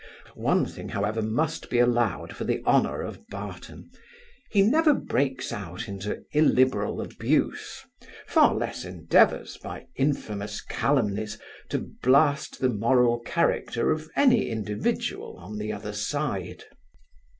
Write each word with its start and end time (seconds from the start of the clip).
One 0.33 0.65
thing, 0.65 0.89
however, 0.89 1.21
must 1.21 1.69
be 1.69 1.77
allowed 1.77 2.35
for 2.35 2.43
the 2.43 2.63
honour 2.65 3.03
of 3.03 3.27
Barton, 3.27 3.91
he 4.49 4.63
never 4.63 4.95
breaks 4.95 5.53
out 5.53 5.87
into 5.87 6.23
illiberal 6.31 7.01
abuse, 7.01 7.85
far 8.25 8.55
less 8.55 8.83
endeavours, 8.83 9.57
by 9.57 9.85
infamous 9.95 10.59
calumnies, 10.59 11.37
to 11.69 11.77
blast 12.01 12.61
the 12.61 12.69
moral 12.69 13.19
character 13.19 13.91
of 13.91 14.09
any 14.15 14.49
individual 14.49 15.37
on 15.37 15.59
the 15.59 15.71
other 15.71 15.93
side. 15.93 16.63